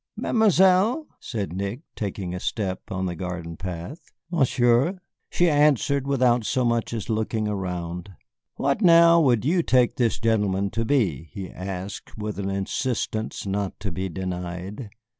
[0.15, 4.11] "Mademoiselle?" said Nick, taking a step on the garden path.
[4.31, 4.97] "Monsieur?"
[5.29, 8.09] she answered, without so much as looking around.
[8.55, 13.79] "What, now, would you take this gentleman to be?" he asked with an insistence not
[13.81, 14.89] to be denied.